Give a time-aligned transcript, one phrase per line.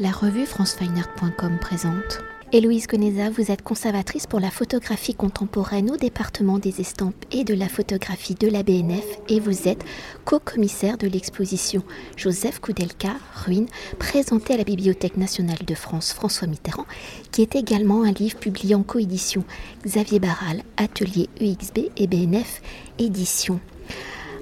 [0.00, 2.20] La revue francefineart.com présente.
[2.52, 7.52] Héloïse Goneza, vous êtes conservatrice pour la photographie contemporaine au département des estampes et de
[7.52, 9.84] la photographie de la BNF et vous êtes
[10.24, 11.82] co-commissaire de l'exposition
[12.16, 13.66] Joseph Koudelka, Ruine,
[13.98, 16.86] présentée à la Bibliothèque nationale de France François Mitterrand,
[17.32, 19.42] qui est également un livre publié en coédition
[19.84, 22.62] Xavier Barral, Atelier EXB et BNF
[23.00, 23.58] Édition.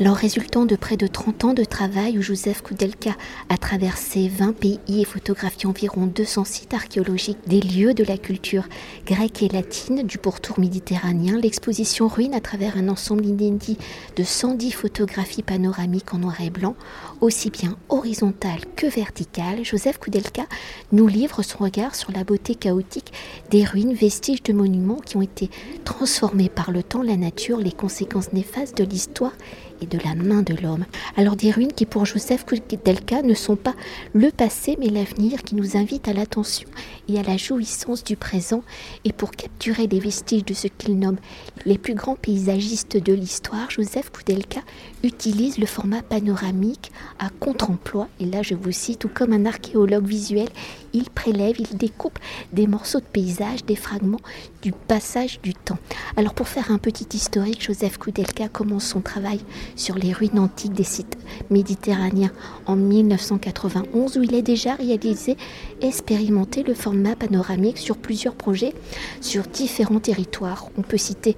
[0.00, 3.10] Alors, résultant de près de 30 ans de travail où Joseph Koudelka
[3.50, 8.64] a traversé 20 pays et photographié environ 200 sites archéologiques des lieux de la culture
[9.04, 13.76] grecque et latine du pourtour méditerranéen, l'exposition ruine à travers un ensemble inédit
[14.16, 16.76] de 110 photographies panoramiques en noir et blanc,
[17.20, 20.46] aussi bien horizontales que verticales, Joseph Koudelka
[20.92, 23.12] nous livre son regard sur la beauté chaotique
[23.50, 25.50] des ruines, vestiges de monuments qui ont été
[25.84, 29.32] transformés par le temps, la nature, les conséquences néfastes de l'histoire
[29.80, 30.84] et de la main de l'homme.
[31.16, 33.74] Alors des ruines qui pour Joseph Koudelka ne sont pas
[34.14, 36.68] le passé mais l'avenir qui nous invite à l'attention
[37.08, 38.62] et à la jouissance du présent
[39.04, 41.18] et pour capturer les vestiges de ce qu'il nomme
[41.66, 44.60] les plus grands paysagistes de l'histoire, Joseph Koudelka
[45.02, 50.06] utilise le format panoramique à contre-emploi et là je vous cite, tout comme un archéologue
[50.06, 50.48] visuel,
[50.92, 52.18] il prélève, il découpe
[52.52, 54.20] des morceaux de paysage, des fragments
[54.62, 55.78] du passage du temps.
[56.16, 59.40] Alors pour faire un petit historique, Joseph Koudelka commence son travail
[59.76, 61.18] sur les ruines antiques des sites
[61.50, 62.32] méditerranéens
[62.66, 65.36] en 1991 où il a déjà réalisé
[65.80, 68.74] expérimenté le format panoramique sur plusieurs projets
[69.20, 70.68] sur différents territoires.
[70.76, 71.36] On peut citer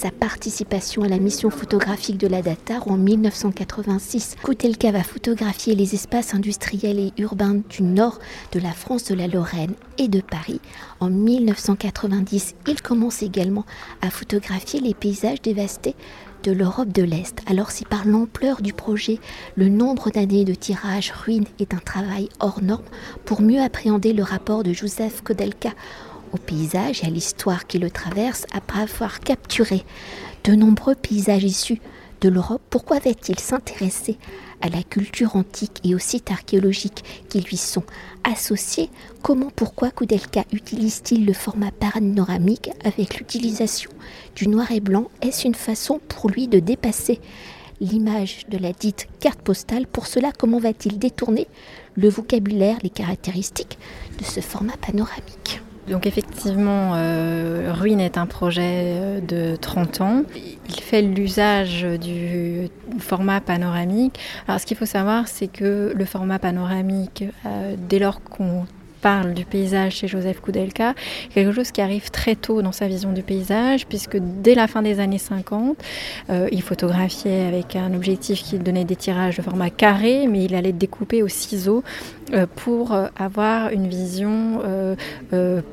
[0.00, 4.36] sa participation à la mission photographique de la Datar en 1986.
[4.42, 8.18] Koutelka va photographier les espaces industriels et urbains du nord
[8.52, 10.62] de la France, de la Lorraine et de Paris.
[11.00, 13.66] En 1990, il commence également
[14.00, 15.96] à photographier les paysages dévastés
[16.44, 17.42] de l'Europe de l'Est.
[17.46, 19.18] Alors si par l'ampleur du projet,
[19.54, 22.84] le nombre d'années de tirage ruine est un travail hors norme
[23.26, 25.72] pour mieux appréhender le rapport de Joseph Kodelka
[26.32, 29.84] au paysage et à l'histoire qui le traverse après avoir capturé
[30.44, 31.80] de nombreux paysages issus
[32.20, 34.18] de l'Europe, pourquoi va-t-il s'intéresser
[34.60, 37.84] à la culture antique et aux sites archéologiques qui lui sont
[38.24, 38.90] associés?
[39.22, 43.90] Comment, pourquoi Koudelka utilise-t-il le format panoramique avec l'utilisation
[44.36, 45.10] du noir et blanc?
[45.22, 47.20] Est-ce une façon pour lui de dépasser
[47.80, 49.86] l'image de la dite carte postale?
[49.86, 51.46] Pour cela, comment va-t-il détourner
[51.94, 53.78] le vocabulaire, les caractéristiques
[54.18, 55.62] de ce format panoramique?
[55.90, 60.22] Donc effectivement, euh, Ruine est un projet euh, de 30 ans.
[60.68, 62.68] Il fait l'usage du
[63.00, 64.18] format panoramique.
[64.46, 68.66] Alors ce qu'il faut savoir, c'est que le format panoramique, euh, dès lors qu'on
[69.00, 70.94] parle du paysage chez Joseph Koudelka,
[71.34, 74.82] quelque chose qui arrive très tôt dans sa vision du paysage, puisque dès la fin
[74.82, 75.76] des années 50,
[76.28, 80.54] euh, il photographiait avec un objectif qui donnait des tirages de format carré, mais il
[80.54, 81.82] allait découper au ciseau
[82.32, 84.20] euh, pour euh, avoir une vision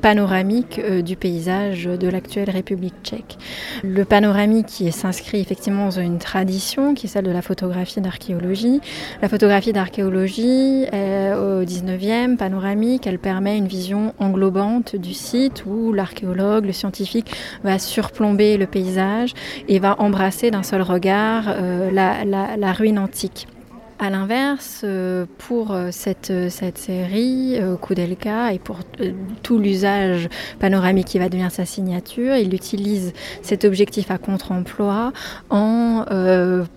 [0.00, 3.36] panoramique du paysage de l'actuelle République tchèque.
[3.82, 8.80] Le panoramique qui s'inscrit effectivement dans une tradition qui est celle de la photographie d'archéologie.
[9.20, 16.66] La photographie d'archéologie au 19e, panoramique, elle permet une vision englobante du site où l'archéologue,
[16.66, 17.34] le scientifique
[17.64, 19.34] va surplomber le paysage
[19.68, 23.46] et va embrasser d'un seul regard euh, la, ruine antique.
[24.00, 28.78] A l'inverse, euh, pour euh, cette, cette série, Koudelka, et pour
[29.42, 30.28] tout l'usage
[30.60, 35.12] panoramique qui va devenir sa signature, il utilise cet objectif à contre-emploi
[35.50, 36.04] en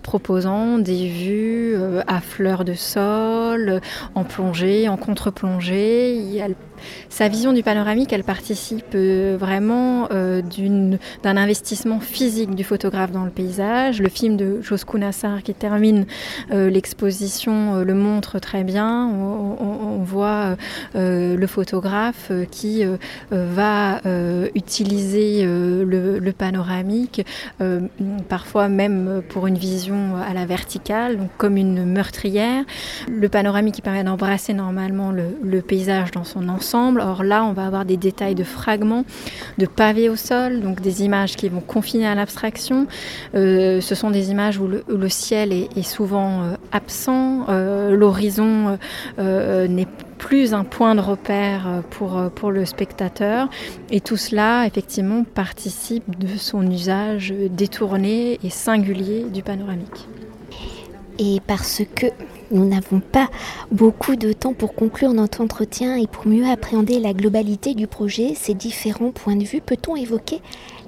[0.02, 3.80] proposant des vues à fleur de sol,
[4.14, 6.42] en plongée, en contre-plongée
[7.08, 10.42] sa vision du panoramique, elle participe euh, vraiment euh,
[11.22, 14.00] d'un investissement physique du photographe dans le paysage.
[14.00, 16.06] Le film de Joskou Nassar qui termine
[16.50, 19.06] euh, l'exposition le montre très bien.
[19.08, 20.56] On, voit
[20.94, 22.84] le photographe qui
[23.30, 24.00] va
[24.54, 27.24] utiliser le, panoramique,
[28.28, 32.64] parfois même pour une vision à la verticale, comme une meurtrière.
[33.08, 37.52] Le panoramique qui permet d'embrasser normalement le, le paysage dans son ensemble Or là, on
[37.52, 39.04] va avoir des détails de fragments,
[39.58, 42.86] de pavés au sol, donc des images qui vont confiner à l'abstraction.
[43.34, 48.78] Euh, ce sont des images où le, ciel est, souvent euh, absent, euh, l'horizon
[49.18, 49.88] n'est
[50.18, 53.48] plus un point de repère pour, pour le spectateur.
[53.90, 60.08] Et tout cela, effectivement, participe de son usage détourné et singulier du panoramique.
[61.18, 62.06] Et parce que
[62.52, 63.28] nous n'avons pas
[63.70, 68.34] beaucoup de temps pour conclure notre entretien et pour mieux appréhender la globalité du projet,
[68.34, 70.40] ces différents points de vue, peut-on évoquer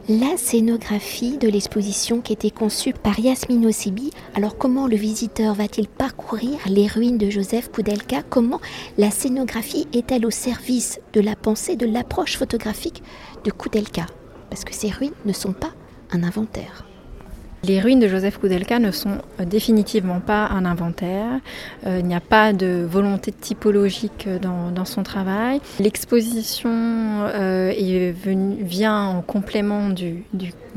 [0.08, 4.11] la scénographie de l'exposition qui était conçue par Yasmine Osebi.
[4.34, 8.22] Alors comment le visiteur va-t-il parcourir les ruines de Joseph Koudelka?
[8.28, 8.61] Comment
[8.99, 13.02] la scénographie est-elle au service de la pensée, de l'approche photographique
[13.44, 14.05] de Koudelka?
[14.50, 15.72] Parce que ces ruines ne sont pas
[16.11, 16.84] un inventaire.
[17.66, 21.40] Les ruines de Joseph Koudelka ne sont euh, définitivement pas un inventaire.
[21.87, 25.62] Euh, il n'y a pas de volonté typologique euh, dans, son travail.
[25.81, 26.70] L'exposition
[28.61, 30.25] vient en complément du,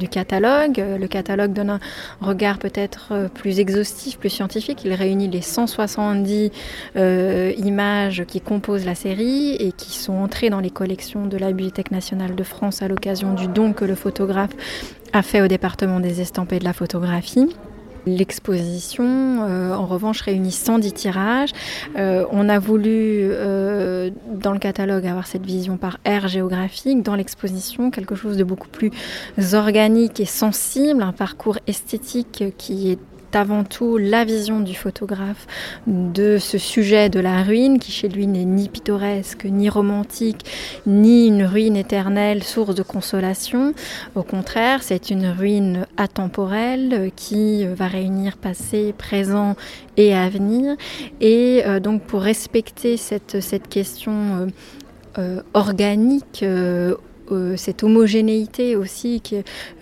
[0.09, 0.77] catalogue.
[0.77, 1.79] Le catalogue donne un
[2.21, 4.83] regard peut-être plus exhaustif, plus scientifique.
[4.85, 6.51] Il réunit les 170
[6.95, 11.91] images qui composent la série et qui sont entrées dans les collections de la Bibliothèque
[11.91, 14.51] nationale de France à l'occasion du don que le photographe
[15.13, 17.55] a fait au département des estampes et de la photographie.
[18.07, 19.03] L'exposition,
[19.43, 21.49] euh, en revanche, réunit 110 tirages.
[21.97, 27.03] Euh, on a voulu, euh, dans le catalogue, avoir cette vision par aire géographique.
[27.03, 28.91] Dans l'exposition, quelque chose de beaucoup plus
[29.53, 32.99] organique et sensible, un parcours esthétique qui est
[33.33, 35.45] avant tout la vision du photographe
[35.85, 40.45] de ce sujet de la ruine, qui chez lui n'est ni pittoresque, ni romantique,
[40.85, 43.73] ni une ruine éternelle, source de consolation.
[44.15, 49.55] Au contraire, c'est une ruine atemporelle qui va réunir passé, présent
[49.97, 50.75] et avenir.
[51.21, 54.47] Et euh, donc pour respecter cette, question euh,
[55.17, 56.45] euh, organique,
[57.55, 59.21] cette homogénéité aussi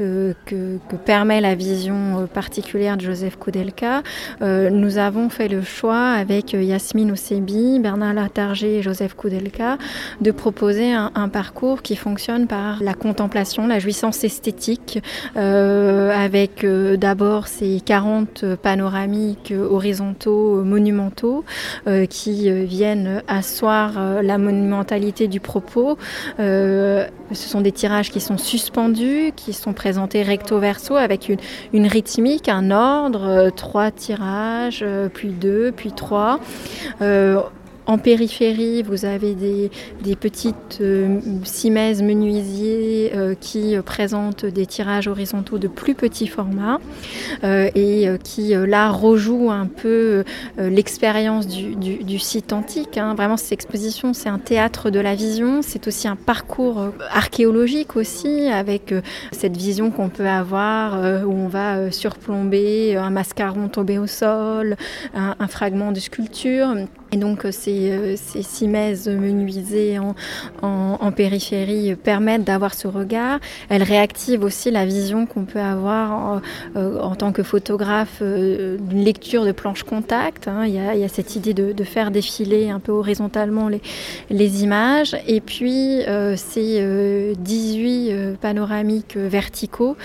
[0.02, 4.04] euh, que, que, permet la vision euh, particulière de Joseph Koudelka,
[4.42, 9.78] nous avons fait le choix avec Yasmine Osebi, Bernard Latarger et Joseph Koudelka
[10.22, 15.02] de proposer un, parcours qui fonctionne par la contemplation, la jouissance esthétique,
[15.36, 21.44] avec d'abord ces 40 panoramiques horizontaux monumentaux
[22.10, 25.98] qui viennent asseoir la monumentalité du propos
[27.32, 31.32] ce sont des tirages qui sont suspendus, qui sont présentés recto-verso avec
[31.74, 36.40] une, rythmique, un ordre, euh, trois tirages, euh, puis deux, puis trois.
[37.02, 37.42] Euh,
[37.88, 45.58] en périphérie, vous avez des, petites euh, cimaises menuisiers euh, qui présentent des tirages horizontaux
[45.58, 46.80] de plus petit format
[47.44, 50.24] euh, et qui là rejouent un peu
[50.58, 52.98] l'expérience du, site antique.
[52.98, 53.14] Hein.
[53.16, 58.48] Vraiment, cette exposition, c'est un théâtre de la vision, c'est aussi un parcours archéologique aussi,
[58.48, 58.94] avec
[59.32, 64.76] cette vision qu'on peut avoir où on va surplomber un mascaron tombé au sol,
[65.14, 66.70] un fragment de sculpture.
[67.16, 70.16] Et donc ces, euh, ces cimaises menuisées en,
[70.62, 73.40] en, périphérie permettent d'avoir ce regard.
[73.70, 76.42] Elles réactivent aussi la vision qu'on peut avoir en,
[76.76, 80.50] euh, tant que photographe euh, d'une lecture de planche contact.
[80.50, 80.66] Hein.
[80.66, 83.82] Il, y a, cette idée de, de, faire défiler un peu horizontalement les,
[84.30, 85.16] les images.
[85.26, 86.02] Et puis
[86.36, 89.96] ces 18 panoramiques verticaux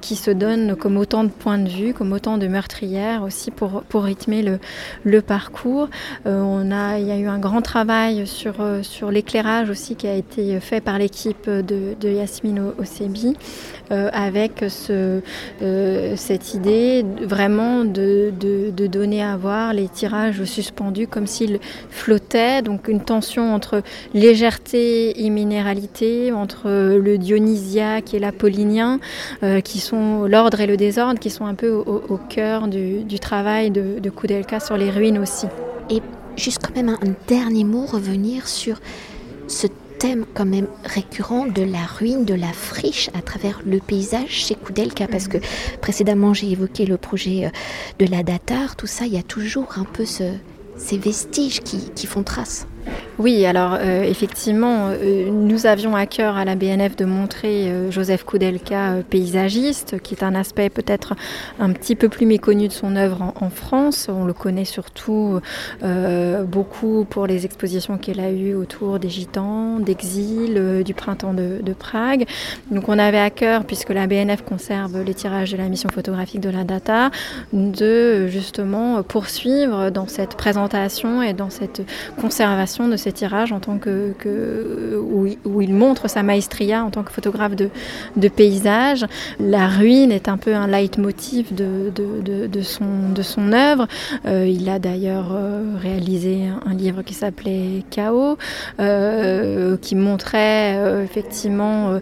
[0.00, 3.82] qui se donnent comme autant de points de vue, comme autant de meurtrières aussi pour,
[3.82, 4.58] pour rythmer le,
[5.04, 5.88] le parcours.
[6.42, 10.58] Il y a eu un grand travail sur, euh, sur l'éclairage aussi qui a été
[10.60, 13.36] fait par l'équipe de, de Yasmine Osebi
[13.90, 15.20] euh, avec euh,
[16.16, 18.32] cette idée vraiment de,
[18.86, 21.60] donner à voir les tirages suspendus comme s'ils
[21.90, 23.82] flottaient, donc une tension entre
[24.14, 28.98] légèreté et minéralité, entre le dionysiaque et l'apollinien,
[29.64, 34.00] qui sont l'ordre et le désordre, qui sont un peu au, cœur du, travail de,
[34.00, 35.46] de Koudelka sur les ruines aussi.
[36.40, 36.98] Juste quand même un,
[37.28, 38.80] dernier mot, revenir sur
[39.46, 39.66] ce
[39.98, 44.54] thème quand même récurrent de la ruine, de la friche à travers le paysage chez
[44.54, 45.38] Koudelka, parce que
[45.80, 47.50] précédemment j'ai évoqué le projet euh,
[47.98, 50.32] de la datar, tout ça, il y a toujours un peu ce,
[50.76, 52.66] ces vestiges qui, qui font trace.
[53.20, 57.90] Oui, alors euh, effectivement, euh, nous avions à cœur à la BNF de montrer euh,
[57.90, 61.12] Joseph Koudelka paysagiste, qui est un aspect peut-être
[61.58, 64.08] un petit peu plus méconnu de son œuvre en, France.
[64.08, 65.40] On le connaît surtout
[66.46, 72.26] beaucoup pour les expositions qu'il a eues autour des Gitans, d'exil, du printemps de, Prague.
[72.70, 76.40] Donc on avait à cœur, puisque la BNF conserve les tirages de la mission photographique
[76.40, 77.10] de la data,
[77.52, 81.82] de justement poursuivre dans cette présentation et dans cette
[82.20, 84.14] conservation de ces tirages en tant que,
[84.96, 87.68] où, il montre sa maestria en tant que photographe de,
[88.16, 89.06] de paysage.
[89.38, 93.86] La ruine est un peu un leitmotiv de, de, de son, de son œuvre.
[94.26, 98.38] Euh, il a d'ailleurs euh, réalisé un, livre qui s'appelait Chaos,
[98.78, 101.98] euh, qui montrait effectivement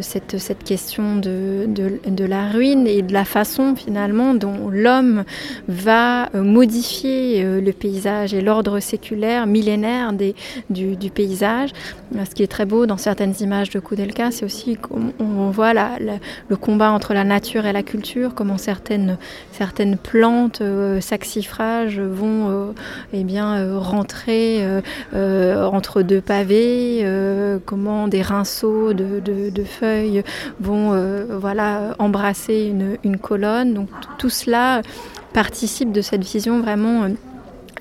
[0.00, 5.24] cette, cette question de, de, la ruine et de la façon finalement dont l'homme
[5.68, 11.70] va modifier le paysage et l'ordre séculaire millénaire du, paysage.
[12.12, 15.72] Ce qui est très beau dans certaines images de Koudelka, c'est aussi qu'on on voit
[15.74, 19.18] le combat entre la nature et la culture, comment certaines,
[20.02, 22.72] plantes, euh, saxifrages vont euh,
[23.12, 24.64] eh bien, rentrer
[25.14, 27.06] entre deux pavés,
[27.64, 30.22] comment des rinceaux de, de, feuilles
[30.60, 30.96] vont
[31.30, 33.74] voilà, embrasser une, une colonne.
[33.74, 34.82] Donc tout cela
[35.32, 37.08] participe de cette vision vraiment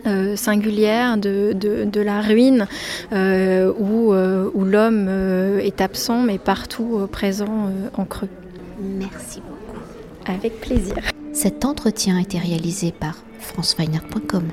[0.05, 2.67] euh, euh, singulière de, de, la ruine
[3.11, 5.09] euh, où, où l'homme
[5.59, 8.29] est absent mais partout présent en creux.
[8.79, 9.79] Merci beaucoup.
[10.25, 10.97] Avec plaisir.
[11.33, 14.43] Cet entretien a été réalisé par franceweiner.com.